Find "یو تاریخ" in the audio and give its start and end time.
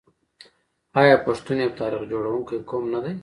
1.63-2.01